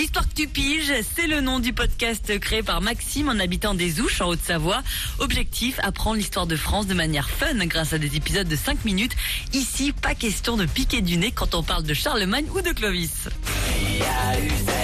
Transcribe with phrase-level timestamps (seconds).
[0.00, 4.00] Histoire que tu piges, c'est le nom du podcast créé par Maxime en habitant des
[4.00, 4.82] Ouches en Haute-Savoie.
[5.18, 9.12] Objectif, apprendre l'histoire de France de manière fun grâce à des épisodes de 5 minutes.
[9.52, 13.28] Ici, pas question de piquer du nez quand on parle de Charlemagne ou de Clovis.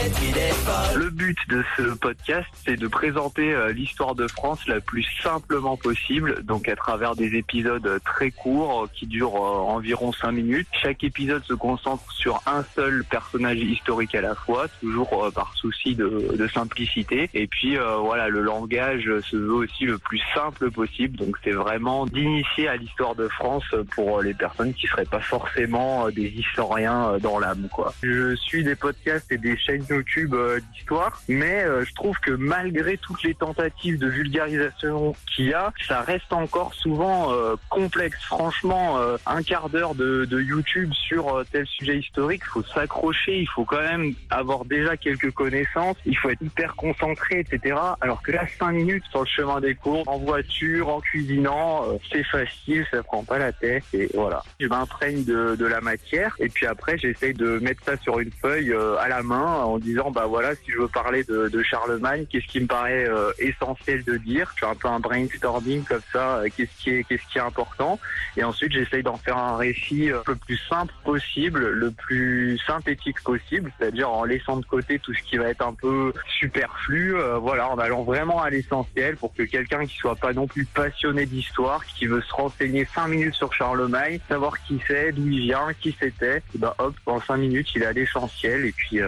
[0.07, 5.77] Le but de ce podcast, c'est de présenter euh, l'histoire de France la plus simplement
[5.77, 10.69] possible, donc à travers des épisodes très courts euh, qui durent euh, environ 5 minutes.
[10.81, 15.97] Chaque épisode se concentre sur un seul personnage historique à la fois, toujours par souci
[15.97, 17.29] de, simplicité.
[17.35, 22.07] Et puis voilà, le langage se veut aussi le plus simple possible, donc c'est vraiment
[22.07, 27.41] d'initier à l'histoire de France pour les personnes qui seraient pas forcément des historiens dans
[27.41, 27.93] l'âme, quoi.
[28.03, 29.85] Je suis des podcasts et des chaînes
[30.17, 35.55] Euh, d'histoire, mais euh, je trouve que malgré toutes les tentatives de vulgarisation qu'il y
[35.55, 38.19] a, ça reste encore souvent euh, complexe.
[38.25, 43.81] Franchement, un quart d'heure de, YouTube sur tel sujet historique, faut s'accrocher, il faut quand
[43.81, 47.77] même avoir déjà quelques connaissances, il faut être hyper concentré, etc.
[48.01, 52.25] Alors que là, cinq minutes sur le chemin des cours, en voiture, en cuisinant, c'est
[52.25, 54.43] facile, ça prend pas la tête, et voilà.
[54.61, 58.33] Je m'imprègne de, de la matière, et puis après, j'essaye de mettre ça sur une
[58.33, 62.47] feuille à la main en disant bah voilà si je veux parler de, Charlemagne, qu'est-ce
[62.47, 64.53] qui me paraît euh, essentiel de dire?
[64.55, 67.43] Je fais un peu un brainstorming comme ça, euh, qu'est-ce qui est qu'est-ce qui est
[67.43, 67.99] important.
[68.37, 73.23] Et ensuite j'essaye d'en faire un récit euh, le plus simple possible, le plus synthétique
[73.23, 77.17] possible, c'est-à-dire en laissant de côté tout ce qui va être un peu superflu.
[77.41, 81.27] voilà, en allant vraiment à l'essentiel pour que quelqu'un qui soit pas non plus passionné
[81.27, 85.69] d'histoire, qui veut se renseigner cinq minutes sur Charlemagne, savoir qui c'est, d'où il vient,
[85.81, 89.01] qui c'était, bah hop, en cinq minutes il à l'essentiel et puis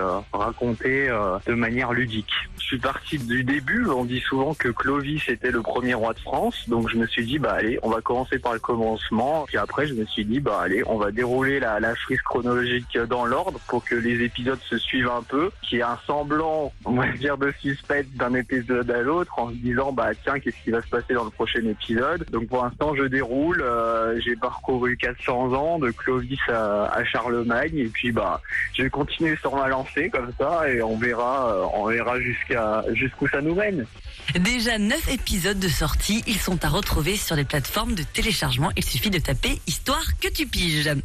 [0.85, 2.33] euh, de manière ludique.
[2.59, 6.19] Je suis parti du début, on dit souvent que Clovis était le premier roi de
[6.19, 9.57] France, donc je me suis dit bah allez, on va commencer par le commencement, puis
[9.57, 13.59] après je me suis dit bah allez, on va dérouler la, frise chronologique dans l'ordre
[13.69, 17.39] pour que les épisodes se suivent un peu, qu'il y un semblant, on va dire,
[17.39, 20.89] de suspense d'un épisode à l'autre en se disant bah tiens qu'est-ce qui va se
[20.89, 22.27] passer dans le prochain épisode?
[22.31, 27.79] Donc pour l'instant je déroule, euh, j'ai parcouru 400 ans de Clovis à Charlemagne.
[27.79, 28.41] Et puis bah
[28.75, 32.83] je vais continuer sur ma lancée comme ça et on verra, euh, on verra jusqu'à
[32.95, 33.87] jusqu'où ça nous mène.
[34.35, 38.71] Déjà 9 épisodes de sortie, ils sont à retrouver sur les plateformes de téléchargement.
[38.77, 40.89] Il suffit de taper Histoire que tu piges.